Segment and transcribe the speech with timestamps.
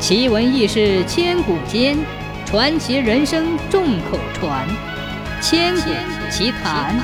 [0.00, 1.98] 奇闻异事千古间，
[2.46, 4.66] 传奇人生众口传。
[5.42, 5.90] 千古
[6.30, 6.98] 奇谈。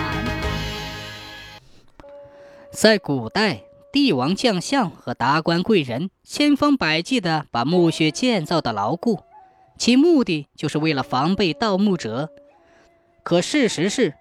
[2.72, 9.20] 在古代，帝王将相和达官贵人千方百计地把墓穴建造的牢固，
[9.76, 12.30] 其目的就是为了防备盗墓者。
[13.22, 14.14] 可事实是，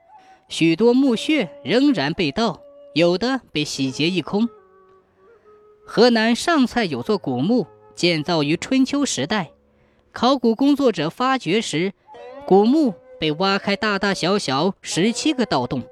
[0.50, 2.60] 许多墓穴仍然被盗，
[2.94, 4.50] 有的被洗劫一空。
[5.88, 7.68] 河南上蔡有座古墓。
[7.96, 9.52] 建造于春秋时代，
[10.12, 11.94] 考古工作者发掘时，
[12.46, 15.84] 古墓被挖开大大小小十七个盗洞，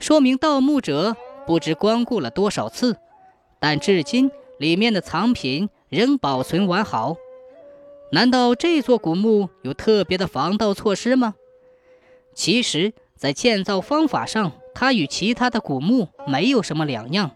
[0.00, 2.96] 说明盗墓者不知光顾了多少次。
[3.60, 7.16] 但至今里面的藏品仍保存完好。
[8.12, 11.34] 难道这座古墓有特别的防盗措施吗？
[12.34, 17.30] 其实，在建造方法上，它与其他的古墓没有什么两样。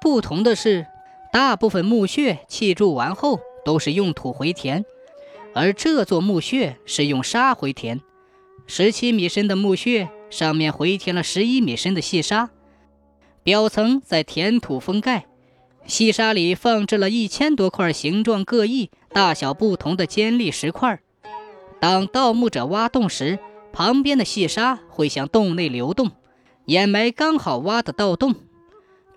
[0.00, 0.86] 不同的是。
[1.36, 4.86] 大部分墓穴砌筑完后都是用土回填，
[5.52, 8.00] 而这座墓穴是用沙回填。
[8.66, 12.48] 十七米深的墓穴上面回填了十一米深的细沙，
[13.42, 15.26] 表层在填土封盖。
[15.84, 21.00] 细沙里放置了一千多块形状各异、大小不同的尖利石块。
[21.78, 23.38] 当盗墓者挖洞时，
[23.74, 26.12] 旁边的细沙会向洞内流动，
[26.64, 28.36] 掩埋刚好挖的盗洞。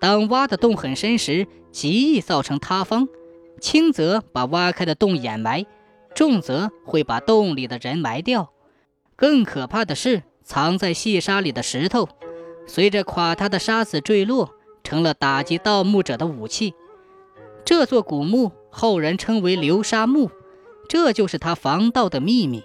[0.00, 3.06] 当挖的洞很深时，极易造成塌方，
[3.60, 5.66] 轻则把挖开的洞掩埋，
[6.14, 8.50] 重则会把洞里的人埋掉。
[9.14, 12.08] 更可怕的是，藏在细沙里的石头，
[12.66, 16.74] 随着垮塌的沙子坠落，成了打击盗墓者的武器。
[17.62, 20.30] 这座古墓后人称为流沙墓，
[20.88, 22.64] 这就是它防盗的秘密。